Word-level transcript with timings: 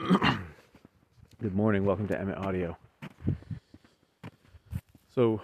Good 0.00 1.54
morning. 1.54 1.84
Welcome 1.84 2.08
to 2.08 2.18
Emmett 2.18 2.38
Audio. 2.38 2.76
So, 5.14 5.42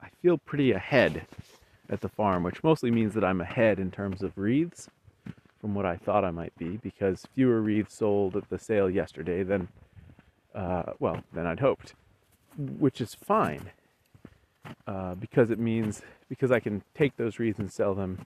I 0.00 0.08
feel 0.22 0.38
pretty 0.38 0.70
ahead 0.72 1.26
at 1.88 2.02
the 2.02 2.08
farm, 2.08 2.44
which 2.44 2.62
mostly 2.62 2.90
means 2.92 3.14
that 3.14 3.24
I'm 3.24 3.40
ahead 3.40 3.80
in 3.80 3.90
terms 3.90 4.22
of 4.22 4.36
wreaths 4.36 4.88
from 5.60 5.74
what 5.74 5.86
I 5.86 5.96
thought 5.96 6.24
I 6.24 6.30
might 6.30 6.56
be, 6.56 6.76
because 6.76 7.26
fewer 7.34 7.60
wreaths 7.60 7.96
sold 7.96 8.36
at 8.36 8.48
the 8.48 8.58
sale 8.58 8.88
yesterday 8.88 9.42
than, 9.42 9.68
uh, 10.54 10.92
well, 11.00 11.22
than 11.32 11.46
I'd 11.46 11.60
hoped, 11.60 11.94
which 12.56 13.00
is 13.00 13.14
fine, 13.14 13.70
uh, 14.86 15.16
because 15.16 15.50
it 15.50 15.58
means 15.58 16.02
because 16.28 16.52
I 16.52 16.60
can 16.60 16.82
take 16.94 17.16
those 17.16 17.40
wreaths 17.40 17.58
and 17.58 17.72
sell 17.72 17.94
them 17.94 18.24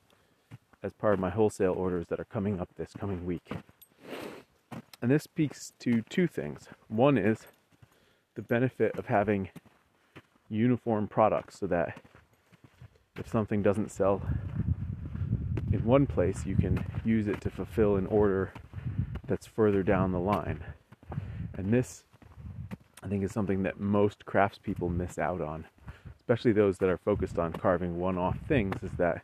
as 0.84 0.92
part 0.92 1.14
of 1.14 1.18
my 1.18 1.30
wholesale 1.30 1.72
orders 1.72 2.06
that 2.08 2.20
are 2.20 2.26
coming 2.26 2.60
up 2.60 2.68
this 2.76 2.92
coming 2.96 3.24
week. 3.24 3.50
And 5.00 5.10
this 5.10 5.22
speaks 5.22 5.72
to 5.80 6.02
two 6.10 6.26
things. 6.26 6.68
One 6.88 7.16
is 7.16 7.46
the 8.34 8.42
benefit 8.42 8.96
of 8.98 9.06
having 9.06 9.48
uniform 10.50 11.08
products 11.08 11.58
so 11.58 11.66
that 11.68 11.98
if 13.18 13.28
something 13.28 13.62
doesn't 13.62 13.90
sell 13.90 14.20
in 15.72 15.84
one 15.84 16.06
place, 16.06 16.44
you 16.44 16.54
can 16.54 16.84
use 17.04 17.28
it 17.28 17.40
to 17.40 17.50
fulfill 17.50 17.96
an 17.96 18.06
order 18.06 18.52
that's 19.26 19.46
further 19.46 19.82
down 19.82 20.12
the 20.12 20.20
line. 20.20 20.62
And 21.56 21.72
this, 21.72 22.04
I 23.02 23.08
think, 23.08 23.24
is 23.24 23.32
something 23.32 23.62
that 23.62 23.80
most 23.80 24.26
craftspeople 24.26 24.94
miss 24.94 25.18
out 25.18 25.40
on, 25.40 25.66
especially 26.20 26.52
those 26.52 26.78
that 26.78 26.90
are 26.90 26.98
focused 26.98 27.38
on 27.38 27.52
carving 27.52 27.98
one 27.98 28.18
off 28.18 28.36
things, 28.46 28.82
is 28.82 28.92
that 28.98 29.22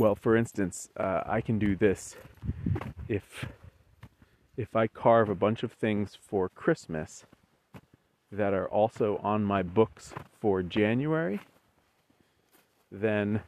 well, 0.00 0.14
for 0.14 0.34
instance, 0.34 0.88
uh, 0.96 1.20
I 1.26 1.42
can 1.42 1.58
do 1.58 1.76
this 1.76 2.16
if 3.06 3.44
if 4.56 4.74
I 4.74 4.86
carve 4.86 5.28
a 5.28 5.34
bunch 5.34 5.62
of 5.62 5.72
things 5.72 6.18
for 6.20 6.48
Christmas 6.48 7.24
that 8.32 8.54
are 8.54 8.66
also 8.66 9.18
on 9.22 9.44
my 9.44 9.62
books 9.62 10.14
for 10.40 10.62
January, 10.62 11.40
then 12.90 13.42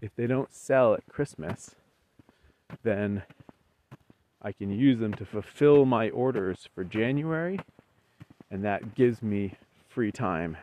if 0.00 0.14
they 0.16 0.26
don't 0.26 0.52
sell 0.52 0.94
at 0.94 1.06
Christmas, 1.08 1.74
then 2.82 3.22
I 4.40 4.52
can 4.52 4.70
use 4.70 4.98
them 4.98 5.12
to 5.14 5.26
fulfill 5.26 5.84
my 5.84 6.08
orders 6.10 6.68
for 6.74 6.84
January, 6.84 7.60
and 8.50 8.64
that 8.64 8.94
gives 8.94 9.22
me 9.22 9.54
free 9.88 10.12
time 10.12 10.56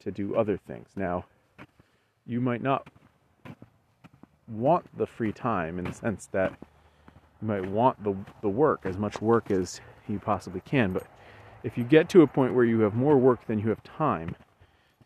to 0.00 0.10
do 0.10 0.34
other 0.34 0.58
things. 0.58 0.88
Now, 0.96 1.24
you 2.26 2.40
might 2.40 2.62
not 2.62 2.86
want 4.50 4.86
the 4.98 5.06
free 5.06 5.32
time 5.32 5.78
in 5.78 5.84
the 5.84 5.92
sense 5.92 6.28
that 6.32 6.52
you 7.40 7.48
might 7.48 7.64
want 7.64 8.02
the, 8.02 8.14
the 8.42 8.48
work, 8.48 8.80
as 8.84 8.98
much 8.98 9.20
work 9.20 9.50
as 9.50 9.80
you 10.08 10.18
possibly 10.18 10.60
can, 10.60 10.92
but 10.92 11.06
if 11.62 11.76
you 11.76 11.84
get 11.84 12.08
to 12.10 12.22
a 12.22 12.26
point 12.26 12.54
where 12.54 12.64
you 12.64 12.80
have 12.80 12.94
more 12.94 13.16
work 13.16 13.46
than 13.46 13.58
you 13.58 13.68
have 13.68 13.82
time, 13.82 14.34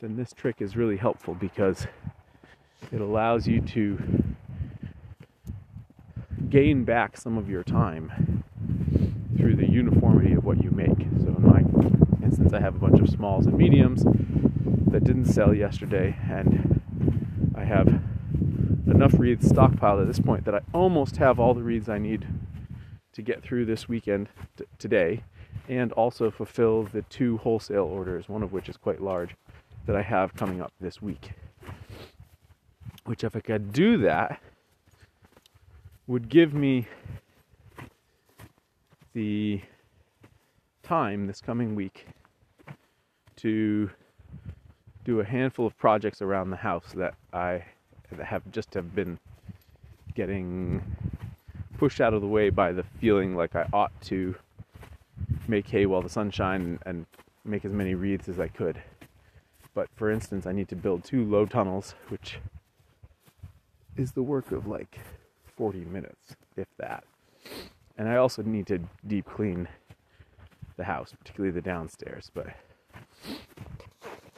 then 0.00 0.16
this 0.16 0.32
trick 0.32 0.56
is 0.60 0.76
really 0.76 0.96
helpful 0.96 1.34
because 1.34 1.86
it 2.92 3.00
allows 3.00 3.46
you 3.46 3.60
to 3.60 3.98
gain 6.48 6.84
back 6.84 7.16
some 7.16 7.36
of 7.36 7.48
your 7.48 7.64
time 7.64 8.44
through 9.36 9.56
the 9.56 9.68
uniformity 9.68 10.32
of 10.32 10.44
what 10.44 10.62
you 10.62 10.70
make. 10.70 10.98
So 11.22 11.28
in 11.28 11.42
my 11.42 12.24
instance, 12.24 12.52
I 12.52 12.60
have 12.60 12.76
a 12.76 12.78
bunch 12.78 13.00
of 13.00 13.08
smalls 13.08 13.46
and 13.46 13.56
mediums 13.56 14.04
that 14.90 15.04
didn't 15.04 15.26
sell 15.26 15.52
yesterday, 15.52 16.16
and 16.30 16.80
I 17.56 17.64
have 17.64 18.00
enough 18.86 19.14
reeds 19.18 19.50
stockpiled 19.50 20.00
at 20.00 20.06
this 20.06 20.20
point 20.20 20.44
that 20.44 20.54
I 20.54 20.60
almost 20.72 21.16
have 21.16 21.38
all 21.38 21.54
the 21.54 21.62
reeds 21.62 21.88
I 21.88 21.98
need 21.98 22.26
to 23.12 23.22
get 23.22 23.42
through 23.42 23.64
this 23.64 23.88
weekend 23.88 24.28
t- 24.56 24.64
today 24.78 25.22
and 25.68 25.92
also 25.92 26.30
fulfill 26.30 26.84
the 26.84 27.02
two 27.02 27.38
wholesale 27.38 27.84
orders, 27.84 28.28
one 28.28 28.42
of 28.42 28.52
which 28.52 28.68
is 28.68 28.76
quite 28.76 29.00
large, 29.00 29.34
that 29.86 29.96
I 29.96 30.02
have 30.02 30.34
coming 30.34 30.60
up 30.60 30.72
this 30.80 31.00
week. 31.00 31.30
Which, 33.04 33.24
if 33.24 33.36
I 33.36 33.40
could 33.40 33.72
do 33.72 33.98
that, 33.98 34.40
would 36.06 36.28
give 36.28 36.52
me 36.52 36.86
the 39.14 39.62
time 40.82 41.26
this 41.26 41.40
coming 41.40 41.74
week 41.74 42.06
to 43.36 43.90
do 45.04 45.20
a 45.20 45.24
handful 45.24 45.66
of 45.66 45.76
projects 45.76 46.20
around 46.20 46.50
the 46.50 46.56
house 46.56 46.92
that 46.94 47.14
I 47.32 47.64
have 48.22 48.42
just 48.50 48.74
have 48.74 48.94
been 48.94 49.18
getting 50.14 50.82
pushed 51.78 52.00
out 52.00 52.14
of 52.14 52.20
the 52.20 52.26
way 52.26 52.50
by 52.50 52.72
the 52.72 52.84
feeling 53.00 53.36
like 53.36 53.56
I 53.56 53.68
ought 53.72 53.92
to 54.02 54.34
make 55.48 55.68
hay 55.68 55.86
while 55.86 56.02
the 56.02 56.08
sun 56.08 56.30
shines 56.30 56.78
and 56.86 57.06
make 57.44 57.64
as 57.64 57.72
many 57.72 57.94
wreaths 57.94 58.28
as 58.28 58.40
I 58.40 58.48
could. 58.48 58.82
But 59.74 59.88
for 59.96 60.10
instance, 60.10 60.46
I 60.46 60.52
need 60.52 60.68
to 60.68 60.76
build 60.76 61.04
two 61.04 61.24
low 61.24 61.46
tunnels, 61.46 61.94
which 62.08 62.38
is 63.96 64.12
the 64.12 64.22
work 64.22 64.52
of 64.52 64.66
like 64.66 64.98
40 65.56 65.80
minutes, 65.84 66.36
if 66.56 66.68
that. 66.78 67.04
And 67.98 68.08
I 68.08 68.16
also 68.16 68.42
need 68.42 68.66
to 68.68 68.80
deep 69.06 69.26
clean 69.26 69.68
the 70.76 70.84
house, 70.84 71.12
particularly 71.16 71.52
the 71.52 71.60
downstairs, 71.60 72.30
but 72.34 72.48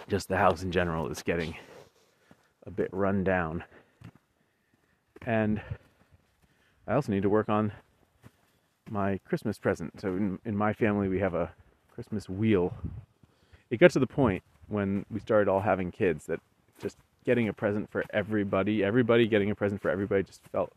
just 0.08 0.28
the 0.28 0.36
house 0.36 0.62
in 0.62 0.70
general 0.70 1.08
is 1.08 1.22
getting 1.22 1.56
a 2.66 2.70
bit 2.70 2.88
run 2.92 3.24
down. 3.24 3.64
And 5.24 5.60
I 6.86 6.94
also 6.94 7.12
need 7.12 7.22
to 7.22 7.28
work 7.28 7.48
on 7.48 7.72
my 8.90 9.18
Christmas 9.24 9.58
present. 9.58 10.00
So 10.00 10.08
in, 10.08 10.38
in 10.44 10.56
my 10.56 10.72
family, 10.72 11.08
we 11.08 11.18
have 11.20 11.34
a 11.34 11.52
Christmas 11.92 12.28
wheel. 12.28 12.74
It 13.70 13.78
got 13.78 13.90
to 13.92 13.98
the 13.98 14.06
point 14.06 14.42
when 14.68 15.04
we 15.10 15.20
started 15.20 15.48
all 15.48 15.60
having 15.60 15.90
kids 15.90 16.26
that 16.26 16.40
just 16.80 16.96
getting 17.24 17.48
a 17.48 17.52
present 17.52 17.90
for 17.90 18.04
everybody, 18.10 18.84
everybody 18.84 19.26
getting 19.26 19.50
a 19.50 19.54
present 19.54 19.82
for 19.82 19.90
everybody 19.90 20.22
just 20.22 20.42
felt 20.52 20.72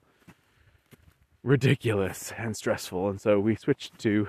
ridiculous 1.44 2.34
and 2.38 2.56
stressful. 2.56 3.10
And 3.10 3.22
so 3.22 3.40
we 3.40 3.56
switched 3.56 3.98
to 4.00 4.28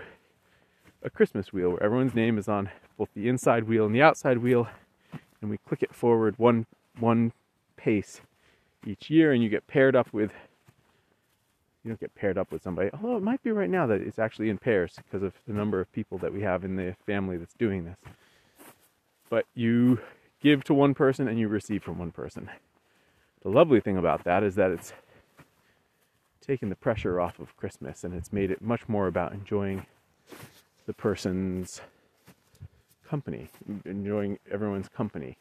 a 1.03 1.11
Christmas 1.11 1.53
wheel 1.53 1.71
where 1.71 1.83
everyone's 1.83 2.15
name 2.15 2.37
is 2.37 2.49
on 2.49 2.69
both 2.99 3.09
the 3.15 3.29
inside 3.29 3.65
wheel 3.65 3.87
and 3.87 3.95
the 3.95 4.03
outside 4.03 4.39
wheel, 4.39 4.69
and 5.41 5.51
we 5.51 5.57
click 5.57 5.83
it 5.83 5.95
forward 5.95 6.35
one 6.39 6.67
one 6.99 7.33
pace 7.83 8.21
each 8.87 9.11
year, 9.11 9.33
and 9.33 9.43
you 9.43 9.49
get 9.49 9.67
paired 9.67 9.97
up 9.97 10.13
with 10.13 10.33
you 11.83 11.89
don't 11.91 12.01
get 12.01 12.15
paired 12.15 12.37
up 12.37 12.53
with 12.53 12.63
somebody. 12.63 12.91
Although 12.93 13.17
it 13.17 13.23
might 13.23 13.43
be 13.43 13.53
right 13.53 13.71
now 13.71 13.87
that 13.87 14.03
it's 14.03 14.19
actually 14.19 14.51
in 14.51 14.59
pairs 14.59 14.97
because 14.97 15.23
of 15.23 15.33
the 15.47 15.55
number 15.55 15.81
of 15.81 15.91
people 15.93 16.19
that 16.19 16.33
we 16.33 16.43
have 16.43 16.63
in 16.63 16.77
the 16.77 16.95
family 17.07 17.39
that's 17.39 17.55
doing 17.55 17.85
this. 17.85 17.97
But 19.31 19.47
you 19.55 19.99
give 20.43 20.63
to 20.65 20.75
one 20.75 20.93
person 20.93 21.27
and 21.27 21.39
you 21.39 21.49
receive 21.49 21.83
from 21.83 21.99
one 21.99 22.11
person. 22.11 22.51
The 23.43 23.49
lovely 23.49 23.81
thing 23.81 23.97
about 23.97 24.25
that 24.25 24.43
is 24.43 24.57
that 24.57 24.71
it's 24.71 24.93
taken 26.47 26.69
the 26.69 26.75
pressure 26.75 27.19
off 27.19 27.39
of 27.39 27.57
Christmas 27.57 28.05
and 28.05 28.13
it's 28.13 28.33
made 28.33 28.51
it 28.51 28.61
much 28.61 28.87
more 28.87 29.07
about 29.07 29.33
enjoying 29.33 29.87
the 30.85 30.93
person's 30.93 31.81
company, 33.09 33.49
enjoying 33.87 34.39
everyone's 34.51 34.89
company, 34.89 35.39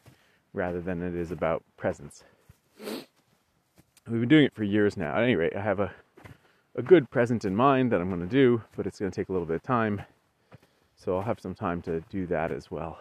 rather 0.52 0.80
than 0.80 1.02
it 1.02 1.14
is 1.14 1.30
about 1.30 1.62
presents. 1.76 2.24
We've 4.08 4.20
been 4.20 4.28
doing 4.28 4.44
it 4.44 4.54
for 4.54 4.64
years 4.64 4.96
now. 4.96 5.14
At 5.14 5.22
any 5.22 5.36
rate, 5.36 5.54
I 5.54 5.60
have 5.60 5.80
a, 5.80 5.92
a 6.74 6.82
good 6.82 7.10
present 7.10 7.44
in 7.44 7.54
mind 7.54 7.92
that 7.92 8.00
I'm 8.00 8.08
going 8.08 8.20
to 8.20 8.26
do, 8.26 8.62
but 8.76 8.86
it's 8.86 8.98
going 8.98 9.10
to 9.10 9.14
take 9.14 9.28
a 9.28 9.32
little 9.32 9.46
bit 9.46 9.56
of 9.56 9.62
time. 9.62 10.02
So 10.96 11.16
I'll 11.16 11.22
have 11.22 11.40
some 11.40 11.54
time 11.54 11.80
to 11.82 12.00
do 12.10 12.26
that 12.26 12.50
as 12.50 12.70
well. 12.70 12.98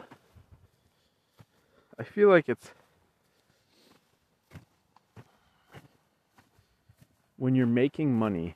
I 1.98 2.04
feel 2.04 2.30
like 2.30 2.48
it's 2.48 2.72
when 7.38 7.56
you're 7.56 7.66
making 7.66 8.14
money, 8.14 8.56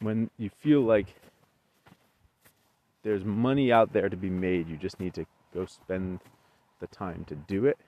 when 0.00 0.30
you 0.38 0.50
feel 0.62 0.82
like 0.82 1.14
there's 3.02 3.24
money 3.24 3.72
out 3.72 3.92
there 3.92 4.08
to 4.08 4.16
be 4.16 4.30
made. 4.30 4.68
You 4.68 4.76
just 4.76 5.00
need 5.00 5.14
to 5.14 5.26
go 5.54 5.66
spend 5.66 6.20
the 6.80 6.86
time 6.88 7.24
to 7.28 7.34
do 7.34 7.66
it. 7.66 7.78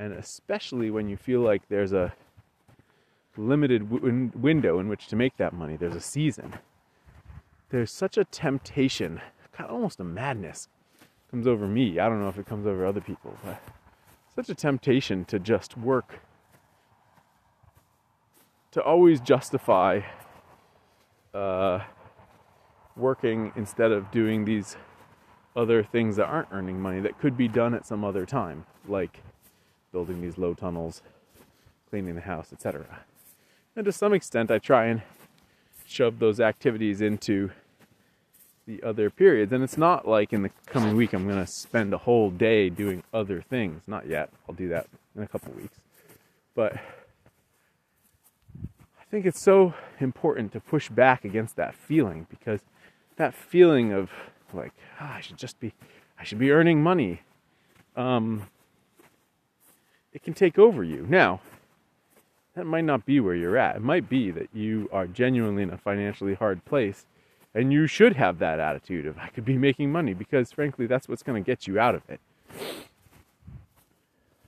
And 0.00 0.14
especially 0.14 0.90
when 0.90 1.10
you 1.10 1.18
feel 1.18 1.42
like 1.42 1.68
there's 1.68 1.92
a 1.92 2.14
limited 3.36 3.90
w- 3.90 4.30
window 4.34 4.78
in 4.80 4.88
which 4.88 5.08
to 5.08 5.16
make 5.16 5.36
that 5.36 5.52
money, 5.52 5.76
there's 5.76 5.94
a 5.94 6.00
season. 6.00 6.54
There's 7.68 7.92
such 7.92 8.16
a 8.16 8.24
temptation, 8.24 9.20
kind 9.52 9.68
of 9.68 9.76
almost 9.76 10.00
a 10.00 10.04
madness 10.04 10.68
comes 11.30 11.46
over 11.46 11.68
me. 11.68 11.98
I 11.98 12.08
don't 12.08 12.18
know 12.18 12.28
if 12.28 12.38
it 12.38 12.46
comes 12.46 12.66
over 12.66 12.86
other 12.86 13.02
people, 13.02 13.36
but 13.44 13.62
such 14.34 14.48
a 14.48 14.54
temptation 14.54 15.26
to 15.26 15.38
just 15.38 15.76
work 15.76 16.20
to 18.70 18.82
always 18.82 19.20
justify 19.20 20.00
uh, 21.34 21.80
working 22.96 23.52
instead 23.54 23.92
of 23.92 24.10
doing 24.10 24.46
these 24.46 24.78
other 25.54 25.82
things 25.82 26.16
that 26.16 26.24
aren't 26.24 26.48
earning 26.52 26.80
money 26.80 27.00
that 27.00 27.18
could 27.18 27.36
be 27.36 27.48
done 27.48 27.74
at 27.74 27.84
some 27.84 28.02
other 28.02 28.24
time, 28.24 28.64
like 28.88 29.20
building 29.92 30.20
these 30.20 30.38
low 30.38 30.54
tunnels, 30.54 31.02
cleaning 31.88 32.14
the 32.14 32.20
house, 32.20 32.52
etc. 32.52 33.00
And 33.76 33.84
to 33.84 33.92
some 33.92 34.12
extent, 34.12 34.50
I 34.50 34.58
try 34.58 34.86
and 34.86 35.02
shove 35.86 36.18
those 36.18 36.40
activities 36.40 37.00
into 37.00 37.50
the 38.66 38.82
other 38.82 39.10
periods. 39.10 39.52
And 39.52 39.64
it's 39.64 39.76
not 39.76 40.06
like 40.06 40.32
in 40.32 40.42
the 40.42 40.50
coming 40.66 40.96
week 40.96 41.12
I'm 41.12 41.26
going 41.26 41.44
to 41.44 41.50
spend 41.50 41.92
a 41.92 41.98
whole 41.98 42.30
day 42.30 42.70
doing 42.70 43.02
other 43.12 43.42
things. 43.42 43.82
Not 43.86 44.06
yet. 44.06 44.30
I'll 44.48 44.54
do 44.54 44.68
that 44.68 44.86
in 45.16 45.22
a 45.22 45.26
couple 45.26 45.52
weeks. 45.52 45.78
But 46.54 46.74
I 46.74 46.80
think 49.10 49.26
it's 49.26 49.42
so 49.42 49.74
important 49.98 50.52
to 50.52 50.60
push 50.60 50.88
back 50.88 51.24
against 51.24 51.56
that 51.56 51.74
feeling 51.74 52.26
because 52.30 52.60
that 53.16 53.34
feeling 53.34 53.92
of 53.92 54.10
like, 54.52 54.72
oh, 55.00 55.06
I 55.06 55.20
should 55.20 55.36
just 55.36 55.58
be, 55.58 55.72
I 56.18 56.24
should 56.24 56.38
be 56.38 56.52
earning 56.52 56.82
money. 56.82 57.22
Um, 57.96 58.46
it 60.12 60.22
can 60.22 60.34
take 60.34 60.58
over 60.58 60.82
you. 60.82 61.06
Now, 61.08 61.40
that 62.54 62.66
might 62.66 62.84
not 62.84 63.06
be 63.06 63.20
where 63.20 63.34
you're 63.34 63.56
at. 63.56 63.76
It 63.76 63.82
might 63.82 64.08
be 64.08 64.30
that 64.30 64.48
you 64.52 64.88
are 64.92 65.06
genuinely 65.06 65.62
in 65.62 65.70
a 65.70 65.78
financially 65.78 66.34
hard 66.34 66.64
place 66.64 67.06
and 67.54 67.72
you 67.72 67.86
should 67.86 68.16
have 68.16 68.38
that 68.38 68.60
attitude 68.60 69.06
of 69.06 69.18
I 69.18 69.28
could 69.28 69.44
be 69.44 69.58
making 69.58 69.90
money 69.90 70.14
because 70.14 70.52
frankly 70.52 70.86
that's 70.86 71.08
what's 71.08 71.22
going 71.22 71.42
to 71.42 71.46
get 71.46 71.66
you 71.66 71.78
out 71.78 71.94
of 71.94 72.02
it. 72.08 72.20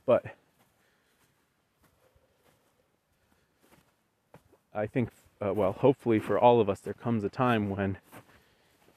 But 0.05 0.25
I 4.73 4.87
think 4.87 5.09
uh, 5.45 5.53
well, 5.53 5.73
hopefully 5.73 6.19
for 6.19 6.39
all 6.39 6.61
of 6.61 6.69
us 6.69 6.79
there 6.79 6.93
comes 6.93 7.23
a 7.23 7.29
time 7.29 7.69
when 7.69 7.97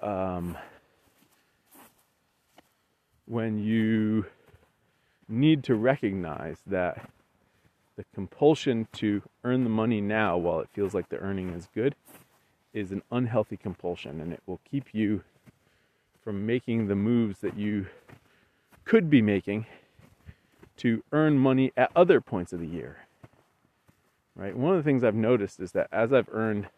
um, 0.01 0.57
when 3.27 3.59
you 3.59 4.27
need 5.29 5.65
to 5.65 5.75
recognize 5.75 6.59
that 6.67 7.11
the 7.97 8.05
compulsion 8.15 8.87
to 8.93 9.23
earn 9.43 9.65
the 9.65 9.71
money 9.71 10.01
now 10.01 10.37
while 10.37 10.61
it 10.61 10.69
feels 10.73 10.95
like 10.95 11.09
the 11.09 11.19
earning 11.19 11.51
is 11.51 11.69
good 11.75 11.95
is 12.73 12.93
an 12.93 13.03
unhealthy 13.11 13.57
compulsion 13.57 14.21
and 14.21 14.33
it 14.33 14.43
will 14.47 14.61
keep 14.71 14.93
you 14.93 15.23
from 16.23 16.45
making 16.45 16.87
the 16.87 16.95
moves 16.95 17.41
that 17.41 17.57
you 17.57 17.87
could 18.85 19.09
be 19.09 19.23
making 19.23 19.65
to 20.77 21.03
earn 21.11 21.39
money 21.39 21.73
at 21.77 21.91
other 21.97 22.21
points 22.21 22.53
of 22.53 22.61
the 22.61 22.67
year. 22.67 22.99
Right? 24.35 24.55
One 24.55 24.73
of 24.73 24.79
the 24.79 24.83
things 24.83 25.03
I've 25.03 25.15
noticed 25.15 25.61
is 25.61 25.73
that 25.73 25.89
as 25.91 26.13
I've 26.13 26.29
earned 26.31 26.69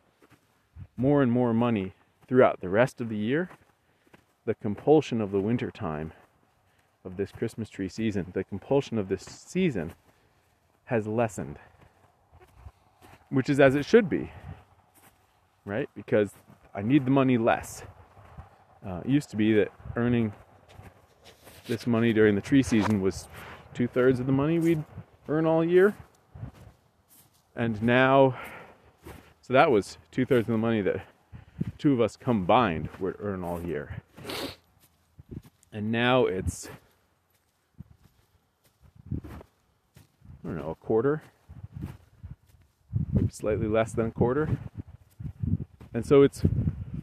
more 0.97 1.23
and 1.23 1.33
more 1.33 1.53
money 1.53 1.95
throughout 2.29 2.61
the 2.61 2.69
rest 2.69 3.01
of 3.01 3.09
the 3.09 3.17
year, 3.17 3.51
the 4.45 4.55
compulsion 4.55 5.21
of 5.21 5.33
the 5.33 5.41
winter 5.41 5.71
time 5.71 6.13
of 7.05 7.17
this 7.17 7.33
Christmas 7.33 7.69
tree 7.69 7.89
season, 7.89 8.27
the 8.33 8.45
compulsion 8.45 8.99
of 8.99 9.09
this 9.09 9.23
season 9.23 9.93
has 10.85 11.07
lessened, 11.07 11.59
which 13.31 13.49
is 13.49 13.61
as 13.61 13.75
it 13.75 13.85
should 13.85 14.09
be, 14.09 14.31
right? 15.65 15.89
Because 15.95 16.31
I 16.75 16.83
need 16.83 17.05
the 17.05 17.11
money 17.11 17.39
less. 17.39 17.83
Uh, 18.87 19.01
it 19.05 19.11
used 19.11 19.31
to 19.31 19.37
be 19.37 19.53
that 19.55 19.69
earning 19.97 20.33
this 21.67 21.87
money 21.87 22.13
during 22.13 22.35
the 22.35 22.41
tree 22.41 22.63
season 22.63 23.01
was 23.01 23.29
two 23.75 23.87
thirds 23.87 24.21
of 24.21 24.27
the 24.27 24.33
money 24.33 24.59
we'd 24.59 24.85
earn 25.29 25.47
all 25.47 25.65
year. 25.65 25.95
And 27.55 27.83
now, 27.83 28.39
so 29.43 29.53
that 29.53 29.71
was 29.71 29.99
two 30.11 30.25
thirds 30.25 30.49
of 30.49 30.53
the 30.53 30.59
money 30.59 30.81
that 30.83 31.05
two 31.77 31.93
of 31.93 32.01
us 32.01 32.17
combined 32.17 32.89
would 32.99 33.17
earn 33.19 33.45
all 33.45 33.63
year. 33.63 34.03
And 35.73 35.93
now 35.93 36.25
it's 36.27 36.69
I 40.49 40.51
don't 40.53 40.61
know, 40.65 40.71
a 40.71 40.75
quarter, 40.77 41.23
maybe 43.13 43.29
slightly 43.31 43.67
less 43.67 43.93
than 43.93 44.07
a 44.07 44.11
quarter. 44.11 44.57
And 45.93 46.07
so 46.07 46.23
it's 46.23 46.43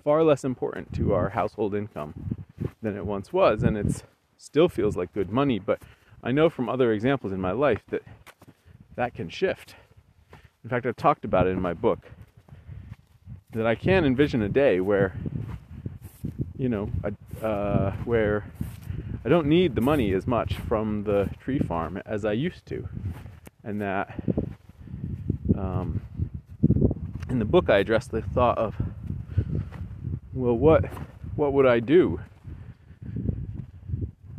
far 0.03 0.23
less 0.23 0.43
important 0.43 0.95
to 0.95 1.13
our 1.13 1.29
household 1.29 1.75
income 1.75 2.45
than 2.81 2.97
it 2.97 3.05
once 3.05 3.31
was, 3.31 3.61
and 3.61 3.77
it 3.77 4.03
still 4.35 4.67
feels 4.67 4.97
like 4.97 5.13
good 5.13 5.29
money. 5.29 5.59
But 5.59 5.83
I 6.23 6.31
know 6.31 6.49
from 6.49 6.67
other 6.67 6.91
examples 6.91 7.31
in 7.31 7.39
my 7.39 7.51
life 7.51 7.83
that 7.89 8.01
that 8.95 9.13
can 9.13 9.29
shift. 9.29 9.75
In 10.63 10.71
fact, 10.71 10.87
I've 10.87 10.95
talked 10.95 11.23
about 11.23 11.45
it 11.45 11.51
in 11.51 11.61
my 11.61 11.73
book 11.75 11.99
that 13.53 13.67
I 13.67 13.75
can 13.75 14.05
envision 14.05 14.41
a 14.41 14.49
day 14.49 14.79
where, 14.79 15.15
you 16.57 16.67
know, 16.67 16.89
uh, 17.43 17.91
where 18.05 18.45
I 19.23 19.29
don't 19.29 19.47
need 19.47 19.75
the 19.75 19.81
money 19.81 20.13
as 20.13 20.25
much 20.25 20.55
from 20.55 21.03
the 21.03 21.29
tree 21.39 21.59
farm 21.59 22.01
as 22.05 22.25
I 22.25 22.33
used 22.33 22.65
to 22.67 22.87
and 23.65 23.81
that 23.81 24.23
um, 25.57 26.01
in 27.29 27.39
the 27.39 27.45
book 27.45 27.69
I 27.69 27.79
addressed 27.79 28.11
the 28.11 28.21
thought 28.21 28.57
of, 28.57 28.75
well, 30.33 30.55
what 30.55 30.85
what 31.35 31.51
would 31.51 31.65
I 31.65 31.79
do? 31.79 32.21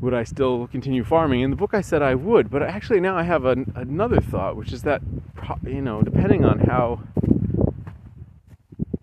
Would 0.00 0.14
I 0.14 0.24
still 0.24 0.68
continue 0.68 1.04
farming? 1.04 1.40
In 1.40 1.50
the 1.50 1.56
book 1.56 1.74
I 1.74 1.80
said 1.80 2.00
I 2.00 2.14
would, 2.14 2.50
but 2.50 2.62
actually 2.62 3.00
now 3.00 3.16
I 3.16 3.24
have 3.24 3.44
an, 3.44 3.72
another 3.74 4.20
thought, 4.20 4.56
which 4.56 4.72
is 4.72 4.82
that 4.82 5.02
you 5.64 5.82
know, 5.82 6.02
depending 6.02 6.44
on 6.44 6.60
how 6.60 7.00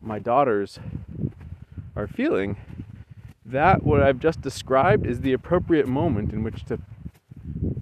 my 0.01 0.19
daughters 0.19 0.79
are 1.95 2.07
feeling, 2.07 2.57
that 3.45 3.83
what 3.83 4.01
I've 4.01 4.19
just 4.19 4.41
described 4.41 5.05
is 5.05 5.21
the 5.21 5.33
appropriate 5.33 5.87
moment 5.87 6.31
in 6.31 6.43
which 6.43 6.63
to 6.65 6.79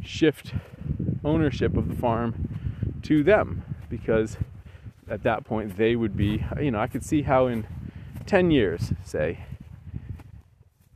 shift 0.04 0.54
ownership 1.24 1.78
of 1.78 1.88
the 1.88 1.96
farm 1.96 2.50
to 3.04 3.24
them 3.24 3.64
because 3.90 4.38
at 5.10 5.24
that 5.24 5.44
point 5.44 5.78
they 5.78 5.96
would 5.96 6.16
be, 6.16 6.44
you 6.60 6.72
know, 6.72 6.80
I 6.80 6.88
could 6.88 7.04
see 7.04 7.24
how 7.24 7.48
in 7.48 7.68
10 8.26 8.52
years, 8.52 8.94
say, 9.04 9.40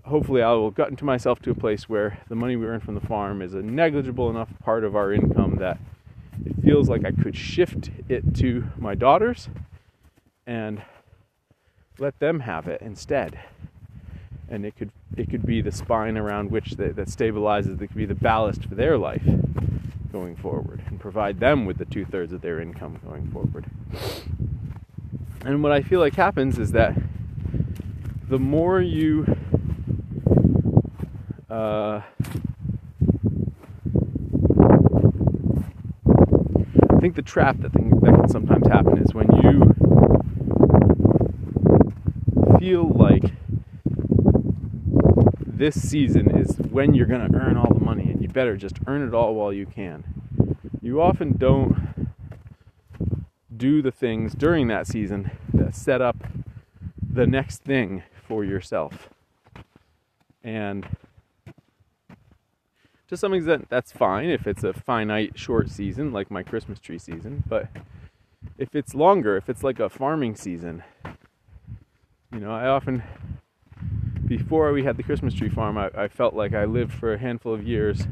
hopefully 0.06 0.42
I 0.42 0.52
will 0.54 0.72
get 0.72 0.90
into 0.90 1.04
myself 1.04 1.40
to 1.42 1.52
a 1.52 1.56
place 1.56 1.90
where 1.90 2.20
the 2.30 2.36
money 2.36 2.56
we 2.56 2.66
earn 2.66 2.80
from 2.80 2.96
the 2.96 3.02
farm 3.02 3.42
is 3.42 3.54
a 3.54 3.62
negligible 3.62 4.30
enough 4.30 4.50
part 4.64 4.84
of 4.84 4.96
our 4.96 5.12
income 5.12 5.58
that 5.58 5.80
it 6.46 6.56
feels 6.64 6.88
like 6.88 7.06
I 7.06 7.12
could 7.12 7.36
shift 7.36 7.90
it 8.08 8.36
to 8.36 8.66
my 8.78 8.96
daughters 8.96 9.50
and 10.46 10.82
let 11.98 12.20
them 12.20 12.42
have 12.42 12.68
it 12.68 12.82
instead. 12.82 13.40
And 14.48 14.66
it 14.66 14.76
could 14.76 14.92
it 15.18 15.30
could 15.30 15.46
be 15.46 15.62
the 15.62 15.72
spine 15.72 16.18
around 16.18 16.52
which 16.52 16.72
that 16.72 16.96
stabilizes. 16.96 17.82
It 17.82 17.88
could 17.88 17.98
be 17.98 18.06
the 18.06 18.14
ballast 18.14 18.66
for 18.66 18.76
their 18.76 18.98
life 18.98 19.24
going 20.16 20.38
forward 20.38 20.82
and 20.88 20.98
provide 20.98 21.42
them 21.42 21.66
with 21.66 21.78
the 21.78 21.84
two 21.84 22.06
thirds 22.06 22.32
of 22.32 22.40
their 22.40 22.62
income 22.62 22.98
going 23.06 23.30
forward. 23.32 23.66
And 25.44 25.62
what 25.62 25.74
I 25.74 25.82
feel 25.82 26.00
like 26.00 26.16
happens 26.16 26.58
is 26.58 26.72
that 26.72 26.96
the 28.30 28.40
more 28.40 28.80
you 28.80 29.26
uh, 31.50 32.00
I 36.94 37.00
think 37.02 37.16
the 37.16 37.22
trap 37.22 37.58
that 37.60 37.74
thing, 37.74 37.90
that 38.00 38.16
can 38.16 38.30
sometimes 38.30 38.68
happen 38.70 38.98
is 39.00 39.14
when 39.14 39.28
you 39.44 39.76
feel 42.58 42.88
like 42.88 43.34
this 45.46 45.78
season 45.78 46.38
is 46.40 46.56
when 46.72 46.94
you're 46.94 47.06
going 47.06 47.30
to 47.30 47.38
earn 47.38 47.58
all 47.58 47.74
the 47.74 47.84
money 47.84 48.05
you 48.26 48.34
better 48.34 48.58
just 48.58 48.80
earn 48.88 49.08
it 49.08 49.14
all 49.14 49.36
while 49.36 49.54
you 49.54 49.68
can. 49.68 50.04
You 50.82 51.00
often 51.00 51.38
don't 51.38 52.08
do 53.56 53.84
the 53.84 53.92
things 53.92 54.34
during 54.34 54.68
that 54.68 54.88
season 54.88 55.30
that 55.54 55.76
set 55.76 56.02
up 56.02 56.18
the 57.08 57.28
next 57.28 57.62
thing 57.62 58.02
for 58.28 58.44
yourself. 58.44 59.10
And 60.44 60.88
to 63.10 63.16
some 63.16 63.32
extent, 63.36 63.68
that's 63.70 63.92
fine 63.92 64.32
if 64.32 64.48
it's 64.48 64.64
a 64.64 64.74
finite 64.74 65.38
short 65.38 65.70
season 65.70 66.12
like 66.12 66.32
my 66.32 66.42
Christmas 66.42 66.80
tree 66.80 66.98
season. 66.98 67.44
But 67.48 67.70
if 68.58 68.74
it's 68.74 68.96
longer, 68.96 69.38
if 69.38 69.50
it's 69.50 69.64
like 69.64 69.80
a 69.80 69.88
farming 69.88 70.36
season, 70.36 70.84
you 72.34 72.40
know, 72.40 72.52
I 72.52 72.66
often 72.70 73.04
before 74.28 74.72
we 74.74 74.84
had 74.84 74.98
the 74.98 75.04
Christmas 75.04 75.34
tree 75.34 75.50
farm, 75.50 75.78
I, 75.78 75.90
I, 75.96 76.08
felt 76.08 76.34
like 76.34 76.54
I 76.54 76.66
lived 76.66 76.94
for 76.94 77.14
a 77.14 77.18
handful 77.18 77.54
of 77.54 77.64
years, 77.64 78.08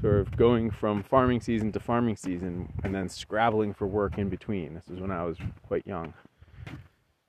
sort 0.00 0.16
of 0.16 0.36
going 0.36 0.70
from 0.70 1.02
farming 1.02 1.40
season 1.40 1.72
to 1.72 1.80
farming 1.80 2.16
season 2.16 2.72
and 2.82 2.94
then 2.94 3.08
scrabbling 3.08 3.74
for 3.74 3.86
work 3.86 4.18
in 4.18 4.28
between. 4.28 4.74
This 4.74 4.88
was 4.88 5.00
when 5.00 5.10
I 5.10 5.24
was 5.24 5.36
quite 5.66 5.86
young. 5.86 6.14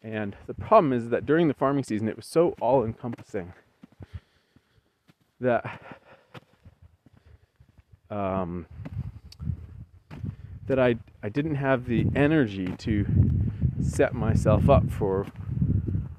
And 0.01 0.35
the 0.47 0.53
problem 0.53 0.93
is 0.93 1.09
that 1.09 1.25
during 1.25 1.47
the 1.47 1.53
farming 1.53 1.83
season, 1.83 2.07
it 2.07 2.15
was 2.15 2.25
so 2.25 2.55
all 2.59 2.83
encompassing 2.83 3.53
that 5.39 5.81
um, 8.09 8.65
that 10.67 10.79
I 10.79 10.95
I 11.21 11.29
didn't 11.29 11.55
have 11.55 11.85
the 11.85 12.07
energy 12.15 12.73
to 12.79 13.05
set 13.81 14.13
myself 14.13 14.69
up 14.69 14.89
for 14.89 15.27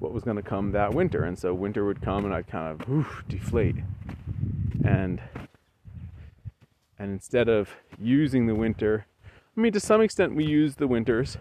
what 0.03 0.13
was 0.13 0.25
going 0.25 0.37
to 0.37 0.43
come 0.43 0.73
that 0.73 0.93
winter. 0.93 1.23
And 1.25 1.39
so 1.39 1.55
winter 1.55 1.85
would 1.85 2.03
come 2.03 2.25
and 2.25 2.35
I'd 2.35 2.49
kind 2.49 2.81
of 2.81 3.07
deflate. 3.29 3.77
And 4.85 5.21
And 6.99 7.11
instead 7.13 7.49
of 7.49 7.71
using 7.99 8.47
the 8.47 8.55
winter, 8.55 9.07
I 9.57 9.61
mean, 9.61 9.73
to 9.73 9.81
some 9.81 10.01
extent, 10.01 10.35
we 10.35 10.45
use 10.45 10.77
the 10.77 10.87
winters 10.87 11.37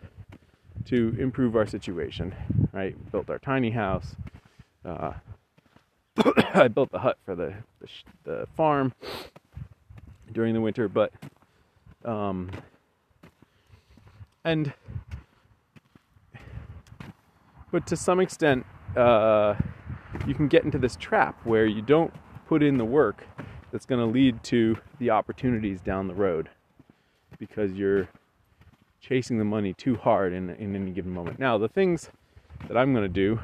to 0.85 1.15
improve 1.19 1.55
our 1.55 1.67
situation, 1.67 2.35
right? 2.73 2.95
Built 3.11 3.29
our 3.29 3.39
tiny 3.39 3.71
house. 3.71 4.15
Uh, 4.83 5.13
I 6.53 6.67
built 6.67 6.91
the 6.91 6.99
hut 6.99 7.17
for 7.25 7.35
the, 7.35 7.53
the, 7.79 7.87
the 8.23 8.47
farm 8.57 8.93
during 10.31 10.53
the 10.53 10.61
winter, 10.61 10.87
but 10.87 11.11
um, 12.03 12.49
and 14.43 14.73
but 17.71 17.87
to 17.87 17.95
some 17.95 18.19
extent, 18.19 18.65
uh, 18.95 19.55
you 20.27 20.33
can 20.33 20.47
get 20.47 20.63
into 20.63 20.77
this 20.77 20.95
trap 20.97 21.39
where 21.45 21.65
you 21.65 21.81
don't 21.81 22.13
put 22.47 22.61
in 22.61 22.77
the 22.77 22.85
work 22.85 23.25
that's 23.71 23.85
going 23.85 23.99
to 23.99 24.05
lead 24.05 24.43
to 24.43 24.77
the 24.99 25.09
opportunities 25.09 25.79
down 25.81 26.07
the 26.07 26.13
road 26.13 26.49
because 27.39 27.71
you're 27.71 28.09
chasing 28.99 29.37
the 29.37 29.45
money 29.45 29.73
too 29.73 29.95
hard 29.95 30.33
in, 30.33 30.49
in 30.51 30.75
any 30.75 30.91
given 30.91 31.11
moment. 31.11 31.39
Now, 31.39 31.57
the 31.57 31.69
things 31.69 32.09
that 32.67 32.77
I'm 32.77 32.93
going 32.93 33.05
to 33.05 33.09
do 33.09 33.39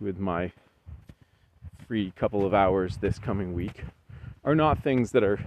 with 0.00 0.18
my 0.18 0.52
free 1.86 2.12
couple 2.16 2.44
of 2.44 2.52
hours 2.52 2.96
this 2.96 3.18
coming 3.18 3.54
week 3.54 3.84
are 4.44 4.54
not 4.54 4.82
things 4.82 5.12
that 5.12 5.22
are 5.22 5.38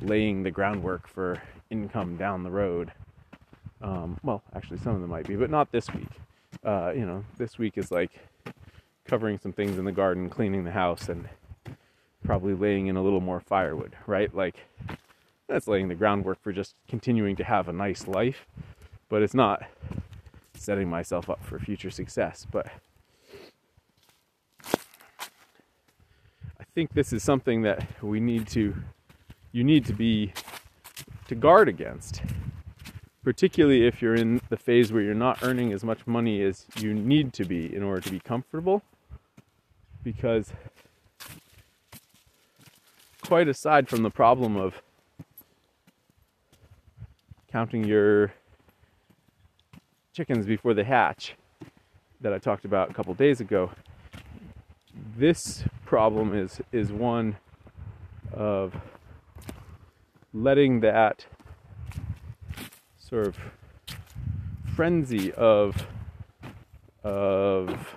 laying 0.00 0.42
the 0.42 0.50
groundwork 0.50 1.08
for 1.08 1.42
income 1.70 2.16
down 2.16 2.42
the 2.42 2.50
road. 2.50 2.92
Um, 3.82 4.18
well, 4.22 4.42
actually, 4.54 4.78
some 4.78 4.94
of 4.94 5.00
them 5.00 5.10
might 5.10 5.26
be, 5.26 5.36
but 5.36 5.50
not 5.50 5.72
this 5.72 5.92
week. 5.92 6.08
Uh, 6.66 6.92
you 6.96 7.06
know, 7.06 7.24
this 7.38 7.58
week 7.58 7.78
is 7.78 7.92
like 7.92 8.10
covering 9.04 9.38
some 9.38 9.52
things 9.52 9.78
in 9.78 9.84
the 9.84 9.92
garden, 9.92 10.28
cleaning 10.28 10.64
the 10.64 10.72
house, 10.72 11.08
and 11.08 11.28
probably 12.24 12.54
laying 12.54 12.88
in 12.88 12.96
a 12.96 13.02
little 13.02 13.20
more 13.20 13.38
firewood, 13.38 13.94
right? 14.08 14.34
Like, 14.34 14.56
that's 15.46 15.68
laying 15.68 15.86
the 15.86 15.94
groundwork 15.94 16.42
for 16.42 16.52
just 16.52 16.74
continuing 16.88 17.36
to 17.36 17.44
have 17.44 17.68
a 17.68 17.72
nice 17.72 18.08
life, 18.08 18.46
but 19.08 19.22
it's 19.22 19.32
not 19.32 19.62
setting 20.54 20.90
myself 20.90 21.30
up 21.30 21.44
for 21.44 21.60
future 21.60 21.90
success. 21.90 22.44
But 22.50 22.66
I 24.64 26.64
think 26.74 26.94
this 26.94 27.12
is 27.12 27.22
something 27.22 27.62
that 27.62 27.86
we 28.02 28.18
need 28.18 28.48
to, 28.48 28.74
you 29.52 29.62
need 29.62 29.84
to 29.84 29.92
be, 29.92 30.32
to 31.28 31.36
guard 31.36 31.68
against 31.68 32.22
particularly 33.26 33.84
if 33.84 34.00
you're 34.00 34.14
in 34.14 34.40
the 34.50 34.56
phase 34.56 34.92
where 34.92 35.02
you're 35.02 35.12
not 35.12 35.42
earning 35.42 35.72
as 35.72 35.82
much 35.82 36.06
money 36.06 36.40
as 36.42 36.64
you 36.76 36.94
need 36.94 37.32
to 37.32 37.44
be 37.44 37.74
in 37.74 37.82
order 37.82 38.00
to 38.00 38.12
be 38.12 38.20
comfortable. 38.20 38.82
Because, 40.04 40.52
quite 43.22 43.48
aside 43.48 43.88
from 43.88 44.04
the 44.04 44.10
problem 44.10 44.56
of 44.56 44.80
counting 47.50 47.82
your 47.82 48.32
chickens 50.12 50.46
before 50.46 50.72
they 50.72 50.84
hatch 50.84 51.34
that 52.20 52.32
I 52.32 52.38
talked 52.38 52.64
about 52.64 52.92
a 52.92 52.94
couple 52.94 53.12
days 53.14 53.40
ago, 53.40 53.72
this 55.18 55.64
problem 55.84 56.32
is, 56.32 56.60
is 56.70 56.92
one 56.92 57.38
of 58.32 58.72
letting 60.32 60.78
that 60.78 61.26
sort 63.08 63.26
of 63.26 63.36
frenzy 64.74 65.32
of 65.34 65.86
of 67.04 67.94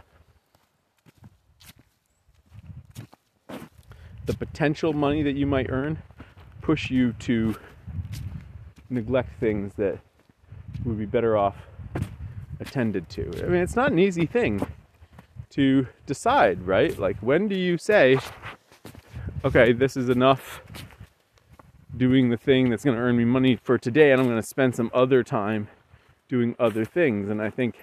the 4.27 4.33
potential 4.35 4.93
money 4.93 5.23
that 5.23 5.35
you 5.35 5.47
might 5.47 5.67
earn 5.69 5.97
push 6.61 6.91
you 6.91 7.13
to 7.13 7.55
neglect 8.91 9.39
things 9.39 9.73
that 9.75 9.97
would 10.85 10.99
be 10.99 11.05
better 11.05 11.35
off 11.35 11.55
attended 12.59 13.09
to. 13.09 13.23
I 13.43 13.47
mean, 13.47 13.63
it's 13.63 13.75
not 13.75 13.91
an 13.91 13.97
easy 13.97 14.27
thing 14.27 14.67
to 15.51 15.87
decide, 16.05 16.61
right? 16.67 16.97
Like, 16.99 17.17
when 17.21 17.47
do 17.47 17.55
you 17.55 17.79
say, 17.79 18.19
okay, 19.43 19.73
this 19.73 19.97
is 19.97 20.09
enough 20.09 20.61
doing 21.99 22.29
the 22.29 22.37
thing 22.37 22.69
that's 22.69 22.85
going 22.85 22.95
to 22.95 23.01
earn 23.03 23.17
me 23.17 23.25
money 23.25 23.59
for 23.61 23.77
today 23.77 24.11
and 24.11 24.21
I'm 24.21 24.27
going 24.27 24.41
to 24.41 24.47
spend 24.47 24.73
some 24.73 24.89
other 24.93 25.21
time 25.21 25.67
doing 26.29 26.55
other 26.57 26.85
things. 26.85 27.29
And 27.29 27.41
I 27.41 27.49
think 27.49 27.75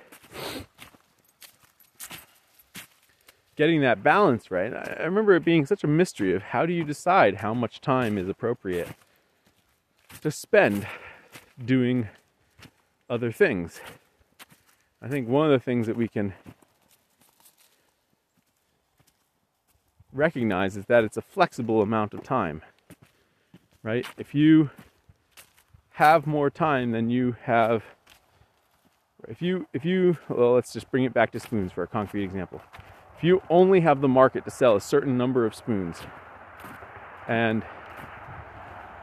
getting 3.57 3.83
that 3.83 4.03
balance 4.03 4.51
right, 4.51 4.73
I 4.73 5.05
remember 5.05 5.35
it 5.35 5.45
being 5.45 5.67
such 5.67 5.85
a 5.85 5.87
mystery 5.87 6.35
of 6.35 6.43
how 6.43 6.65
do 6.65 6.73
you 6.73 6.83
decide 6.83 7.37
how 7.37 7.53
much 7.53 7.83
time 7.83 8.17
is 8.17 8.27
appropriate 8.27 8.89
to 10.23 10.31
spend 10.31 10.87
doing 11.63 12.09
other 13.11 13.31
things. 13.31 13.81
I 15.03 15.09
think 15.09 15.29
one 15.29 15.45
of 15.45 15.53
the 15.53 15.63
things 15.63 15.87
that 15.87 15.97
we 15.97 16.09
can 16.09 16.33
recognize 20.11 20.75
is 20.79 20.87
that 20.87 21.05
it's 21.05 21.19
a 21.19 21.23
flexible 21.23 21.83
amount 21.83 22.15
of 22.15 22.23
time 22.23 22.63
right? 23.87 24.05
If 24.19 24.35
you 24.35 24.69
have 25.91 26.27
more 26.27 26.51
time 26.51 26.91
than 26.91 27.09
you 27.09 27.37
have 27.45 27.85
if 29.29 29.41
you 29.41 29.67
if 29.73 29.85
you 29.85 30.19
well 30.29 30.53
let's 30.55 30.73
just 30.73 30.91
bring 30.91 31.05
it 31.05 31.15
back 31.15 31.31
to 31.31 31.41
spoons 31.41 31.73
for 31.73 31.85
a 31.85 31.87
concrete 31.87 32.25
example. 32.25 32.61
If 33.17 33.25
you 33.25 33.41
only 33.49 33.81
have 33.81 34.01
the 34.01 34.09
market 34.09 34.45
to 34.45 34.51
sell 34.51 34.77
a 34.77 34.81
certain 34.81 35.17
number 35.17 35.47
of 35.47 35.55
spoons 35.55 35.99
and 37.29 37.63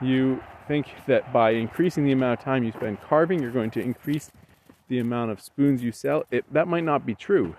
you 0.02 0.44
think 0.68 0.88
that 1.08 1.34
by 1.34 1.52
increasing 1.52 2.06
the 2.06 2.12
amount 2.12 2.40
of 2.40 2.46
time 2.46 2.64
you 2.64 2.74
spend 2.74 3.02
carving 3.02 3.42
you're 3.42 3.52
going 3.52 3.72
to 3.72 3.82
increase 3.82 4.32
the 4.90 5.00
amount 5.00 5.32
of 5.32 5.42
spoons 5.42 5.82
you 5.82 5.92
sell 5.94 6.26
it 6.30 6.46
that 6.54 6.68
might 6.68 6.84
not 6.84 7.06
be 7.06 7.16
true 7.16 7.56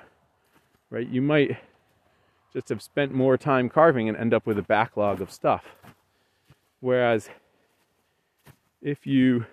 right? 0.90 1.08
You 1.08 1.22
might 1.22 1.56
just 2.52 2.68
have 2.68 2.82
spent 2.82 3.12
more 3.12 3.36
time 3.36 3.68
carving 3.68 4.08
and 4.08 4.16
end 4.16 4.34
up 4.34 4.46
with 4.46 4.58
a 4.58 4.62
backlog 4.62 5.20
of 5.22 5.32
stuff 5.32 5.64
Whereas 6.84 7.30
if 8.82 9.06
you 9.06 9.46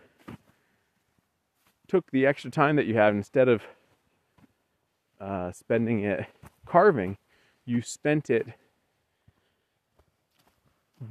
took 1.88 2.12
the 2.12 2.26
extra 2.26 2.52
time 2.52 2.76
that 2.76 2.88
you 2.88 2.96
have 2.96 3.16
instead 3.16 3.48
of 3.48 3.62
uh, 5.18 5.54
spending 5.54 6.04
it 6.04 6.26
carving, 6.66 7.18
you 7.64 7.82
spent 7.82 8.30
it 8.30 8.48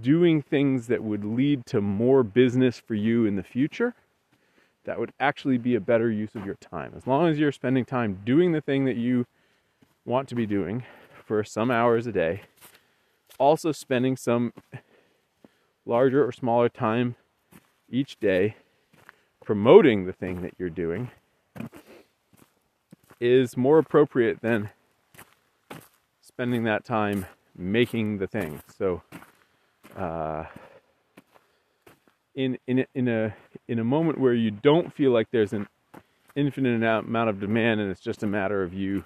doing 0.03 0.43
things 0.43 0.89
that 0.89 1.03
would 1.03 1.25
lead 1.25 1.65
to 1.65 1.81
more 1.81 2.23
business 2.23 2.79
for 2.79 2.95
you 2.95 3.25
in 3.25 3.37
the 3.37 3.43
future, 3.43 3.95
that 4.85 5.01
would 5.01 5.15
actually 5.21 5.57
be 5.57 5.75
a 5.75 5.81
better 5.81 6.11
use 6.11 6.35
of 6.35 6.45
your 6.45 6.57
time. 6.57 6.93
As 6.95 7.07
long 7.07 7.29
as 7.29 7.39
you're 7.39 7.51
spending 7.51 7.87
time 7.87 8.21
doing 8.27 8.53
the 8.53 8.61
thing 8.61 8.85
that 8.85 8.97
you 8.97 9.25
want 10.05 10.29
to 10.29 10.35
be 10.35 10.45
doing 10.45 10.85
for 11.25 11.43
some 11.43 11.71
hours 11.71 12.07
a 12.07 12.13
day, 12.13 12.43
also 13.39 13.73
spending 13.73 14.19
some 14.19 14.53
larger 15.87 16.27
or 16.27 16.33
smaller 16.33 16.69
time 16.69 17.17
each 17.91 18.19
day 18.21 18.57
promoting 19.45 20.07
the 20.07 20.13
thing 20.13 20.43
that 20.43 20.55
you're 20.59 20.71
doing 20.71 21.11
is 23.21 23.57
more 23.57 23.79
appropriate 23.79 24.41
than 24.41 24.71
spending 26.21 26.65
that 26.65 26.85
time 26.85 27.27
making 27.57 28.19
the 28.19 28.27
thing. 28.27 28.63
So, 28.79 29.03
uh, 29.97 30.45
in 32.35 32.59
in 32.67 32.87
in 32.95 33.09
a 33.09 33.35
in 33.69 33.79
a 33.79 33.85
moment 33.85 34.19
where 34.19 34.35
you 34.35 34.51
don't 34.51 34.93
feel 34.95 35.11
like 35.11 35.29
there's 35.31 35.53
an 35.53 35.67
infinite 36.37 36.83
amount 36.83 37.29
of 37.29 37.41
demand 37.41 37.81
and 37.81 37.91
it's 37.91 38.01
just 38.01 38.23
a 38.23 38.27
matter 38.27 38.63
of 38.63 38.73
you 38.73 39.05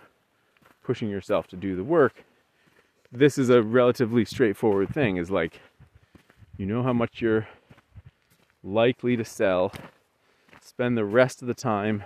pushing 0.85 1.09
yourself 1.09 1.47
to 1.49 1.57
do 1.57 1.75
the 1.75 1.83
work, 1.85 2.25
this 3.11 3.39
is 3.39 3.49
a 3.49 3.63
relatively 3.63 4.25
straightforward 4.25 4.93
thing. 4.93 5.17
Is 5.17 5.31
like 5.31 5.61
you 6.57 6.67
know 6.67 6.83
how 6.83 6.93
much 6.93 7.21
you're 7.21 7.49
likely 8.63 9.17
to 9.17 9.25
sell. 9.25 9.73
Spend 10.61 10.97
the 10.97 11.05
rest 11.05 11.43
of 11.43 11.49
the 11.49 11.55
time 11.55 12.05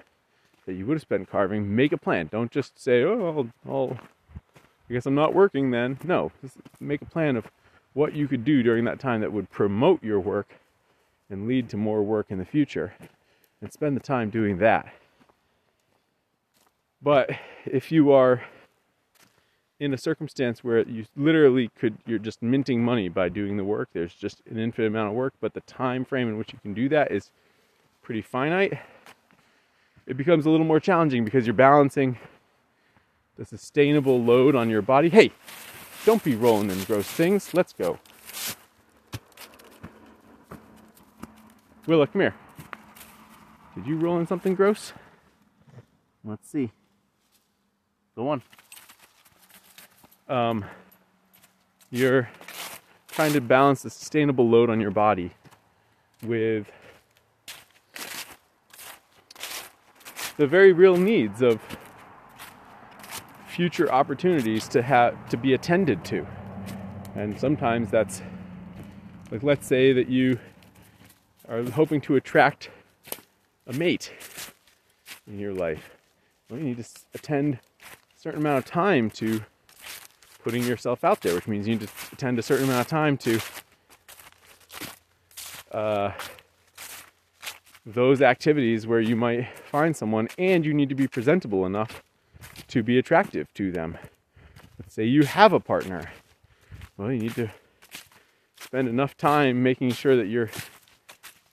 that 0.67 0.75
you 0.75 0.87
would 0.87 0.95
have 0.95 1.03
spent 1.03 1.31
carving. 1.31 1.75
Make 1.75 1.93
a 1.93 1.97
plan. 1.99 2.29
Don't 2.31 2.51
just 2.51 2.79
say, 2.79 3.03
"Oh, 3.03 3.51
I'll, 3.67 3.73
I'll 3.73 3.99
I 4.89 4.95
guess 4.95 5.07
I'm 5.07 5.15
not 5.15 5.35
working 5.35 5.71
then." 5.71 5.99
No, 6.05 6.33
just 6.43 6.57
make 6.81 7.03
a 7.03 7.07
plan 7.07 7.37
of 7.37 7.47
what 7.95 8.15
you 8.15 8.29
could 8.29 8.45
do 8.45 8.63
during 8.63 8.85
that 8.85 9.01
time 9.01 9.21
that 9.21 9.33
would 9.33 9.51
promote 9.51 10.03
your 10.03 10.21
work 10.21 10.49
and 11.31 11.47
lead 11.47 11.69
to 11.71 11.77
more 11.77 12.03
work 12.03 12.27
in 12.31 12.39
the 12.39 12.45
future, 12.45 12.95
and 13.61 13.73
spend 13.73 13.97
the 13.97 14.01
time 14.01 14.31
doing 14.31 14.59
that. 14.59 14.93
But 17.03 17.31
if 17.65 17.93
you 17.93 18.13
are 18.13 18.43
in 19.81 19.95
a 19.95 19.99
circumstance 19.99 20.65
where 20.65 20.87
you 20.89 21.05
literally 21.17 21.71
could 21.79 21.97
you're 22.07 22.19
just 22.19 22.43
minting 22.43 22.83
money 22.83 23.09
by 23.09 23.29
doing 23.29 23.57
the 23.57 23.65
work 23.65 23.89
there's 23.93 24.15
just 24.15 24.43
an 24.51 24.59
infinite 24.59 24.89
amount 24.89 25.09
of 25.09 25.15
work 25.15 25.35
but 25.41 25.55
the 25.55 25.61
time 25.63 26.05
frame 26.05 26.29
in 26.29 26.37
which 26.37 26.53
you 26.53 26.59
can 26.63 26.75
do 26.75 26.89
that 26.89 27.13
is 27.13 27.31
pretty 28.03 28.23
finite 28.23 28.79
it 30.07 30.17
becomes 30.17 30.47
a 30.47 30.51
little 30.51 30.67
more 30.67 30.81
challenging 30.81 31.25
because 31.25 31.47
you're 31.47 31.55
balancing 31.55 32.19
the 33.37 33.45
sustainable 33.45 34.21
load 34.23 34.57
on 34.57 34.69
your 34.69 34.83
body 34.83 35.09
hey 35.09 35.31
don't 36.05 36.25
be 36.25 36.35
rolling 36.35 36.71
in 36.71 36.83
gross 36.85 37.07
things 37.07 37.55
let's 37.55 37.73
go 37.73 37.99
Willa, 41.89 42.07
come 42.07 42.21
here. 42.21 42.35
Did 43.75 43.87
you 43.87 43.97
roll 43.97 44.19
in 44.19 44.27
something 44.27 44.55
gross? 44.55 44.93
Let's 46.23 46.47
see. 46.47 46.71
The 48.15 48.23
one. 48.23 48.43
Um, 50.29 50.65
you're 51.91 52.29
trying 53.11 53.33
to 53.33 53.41
balance 53.41 53.83
the 53.83 53.91
sustainable 53.91 54.49
load 54.49 54.69
on 54.69 54.81
your 54.81 54.91
body 54.91 55.33
with 56.23 56.71
the 60.37 60.47
very 60.47 60.73
real 60.73 60.97
needs 60.97 61.41
of 61.41 61.61
future 63.49 63.91
opportunities 63.91 64.69
to 64.69 64.83
have 64.83 65.29
to 65.31 65.37
be 65.37 65.55
attended 65.55 66.05
to. 66.05 66.27
And 67.17 67.39
sometimes 67.41 67.91
that's 67.91 68.23
like 69.31 69.43
let's 69.43 69.67
say 69.67 69.93
that 69.93 70.09
you 70.09 70.39
are 71.49 71.63
hoping 71.71 72.01
to 72.03 72.17
attract 72.17 72.71
a 73.67 73.73
mate 73.73 74.13
in 75.27 75.39
your 75.39 75.55
life. 75.55 75.97
Well, 76.49 76.61
you 76.61 76.67
need 76.67 76.85
to 76.85 76.89
attend 77.15 77.55
a 77.55 78.21
certain 78.21 78.41
amount 78.41 78.59
of 78.59 78.71
time 78.71 79.11
to 79.13 79.43
putting 80.49 80.65
yourself 80.65 81.05
out 81.05 81.21
there, 81.21 81.35
which 81.35 81.47
means 81.47 81.69
you 81.69 81.75
need 81.75 81.87
to 81.87 81.93
attend 82.11 82.39
a 82.39 82.43
certain 82.43 82.65
amount 82.65 82.81
of 82.81 82.87
time 82.87 83.19
to 83.19 83.39
uh, 85.73 86.11
those 87.85 88.23
activities 88.23 88.87
where 88.87 88.99
you 88.99 89.15
might 89.15 89.47
find 89.71 89.95
someone 89.95 90.27
and 90.39 90.65
you 90.65 90.73
need 90.73 90.89
to 90.89 90.95
be 90.95 91.07
presentable 91.07 91.67
enough 91.67 92.03
to 92.67 92.83
be 92.83 92.97
attractive 92.97 93.53
to 93.53 93.71
them. 93.71 93.99
Let's 94.79 94.95
say 94.95 95.05
you 95.05 95.25
have 95.25 95.53
a 95.53 95.61
partner. 95.61 96.11
Well, 96.97 97.13
you 97.13 97.19
need 97.19 97.35
to 97.35 97.51
spend 98.59 98.89
enough 98.89 99.19
time 99.19 99.63
making 99.63 99.93
sure 99.93 100.17
that 100.17 100.29
you're 100.29 100.49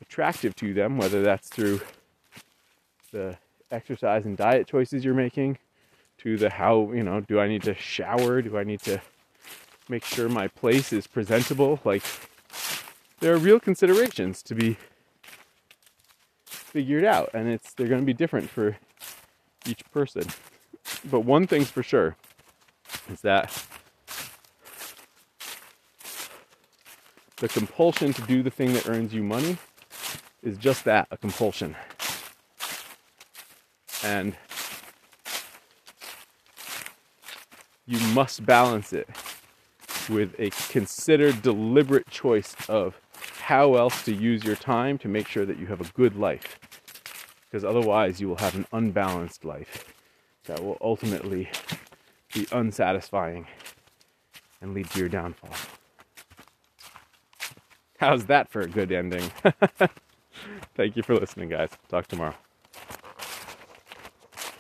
attractive 0.01 0.55
to 0.55 0.73
them, 0.73 0.97
whether 0.97 1.21
that's 1.21 1.49
through 1.49 1.81
the 3.11 3.37
exercise 3.71 4.25
and 4.25 4.37
diet 4.37 4.67
choices 4.67 5.03
you're 5.03 5.13
making, 5.13 5.57
to 6.19 6.38
the 6.38 6.50
how, 6.50 6.91
you 6.91 7.03
know, 7.03 7.22
do 7.22 7.39
I 7.39 7.48
need 7.48 7.63
to 7.63 7.75
shower? 7.75 8.41
Do 8.41 8.57
I 8.57 8.63
need 8.63 8.81
to 8.81 9.01
make 9.89 10.05
sure 10.05 10.27
my 10.29 10.48
place 10.48 10.91
is 10.91 11.07
presentable? 11.07 11.79
Like, 11.84 12.03
there 13.19 13.34
are 13.34 13.38
real 13.38 13.60
considerations 13.60 14.41
to 14.43 14.55
be 14.55 14.77
figured 16.45 17.05
out, 17.05 17.29
and 17.34 17.48
it's 17.48 17.74
they're 17.74 17.88
going 17.88 18.01
to 18.01 18.05
be 18.05 18.13
different 18.13 18.50
for 18.50 18.77
each 19.65 19.84
person. 19.91 20.24
But 21.10 21.22
one 21.22 21.48
thing's 21.48 21.69
for 21.69 21.84
sure 21.84 22.15
is 23.10 23.22
that 23.22 23.65
the 27.38 27.48
compulsion 27.48 28.13
to 28.13 28.22
do 28.24 28.43
the 28.43 28.50
thing 28.50 28.74
that 28.74 28.88
earns 28.88 29.13
you 29.13 29.24
money 29.24 29.57
is 30.43 30.57
just 30.57 30.84
that 30.86 31.07
a 31.12 31.17
compulsion. 31.17 31.75
And 34.03 34.36
you 37.85 37.99
must 38.13 38.45
balance 38.45 38.93
it 38.93 39.07
with 40.09 40.35
a 40.39 40.49
considered, 40.71 41.41
deliberate 41.41 42.07
choice 42.09 42.55
of 42.67 42.99
how 43.39 43.75
else 43.75 44.03
to 44.05 44.13
use 44.13 44.43
your 44.43 44.55
time 44.55 44.97
to 44.99 45.07
make 45.07 45.27
sure 45.27 45.45
that 45.45 45.57
you 45.59 45.67
have 45.67 45.81
a 45.81 45.91
good 45.93 46.15
life 46.15 46.59
because 47.45 47.63
otherwise 47.63 48.19
you 48.19 48.27
will 48.27 48.35
have 48.37 48.55
an 48.55 48.65
unbalanced 48.73 49.45
life 49.45 49.93
that 50.45 50.63
will 50.63 50.77
ultimately 50.81 51.49
be 52.33 52.47
unsatisfying 52.51 53.47
and 54.61 54.73
lead 54.73 54.89
to 54.89 54.99
your 54.99 55.09
downfall. 55.09 55.51
How's 57.99 58.25
that 58.25 58.49
for 58.49 58.61
a 58.61 58.67
good 58.67 58.91
ending? 58.91 59.31
Thank 60.75 60.97
you 60.97 61.03
for 61.03 61.15
listening, 61.15 61.49
guys. 61.49 61.69
Talk 61.87 62.07
tomorrow. 62.07 62.35